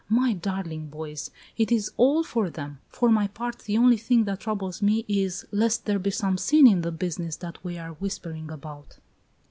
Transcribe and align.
My 0.09 0.33
darling 0.33 0.87
boys! 0.87 1.29
It 1.57 1.71
is 1.71 1.91
all 1.95 2.23
for 2.23 2.49
them! 2.49 2.79
For 2.87 3.11
my 3.11 3.27
part, 3.27 3.59
the 3.59 3.77
only 3.77 3.97
thing 3.97 4.23
that 4.23 4.39
troubles 4.39 4.81
me 4.81 5.05
is 5.07 5.45
lest 5.51 5.85
there 5.85 5.99
be 5.99 6.09
some 6.09 6.39
sin 6.39 6.65
in 6.65 6.81
this 6.81 6.95
business 6.95 7.35
that 7.35 7.63
we 7.63 7.77
are 7.77 7.91
whispering 7.93 8.49
about." 8.49 8.97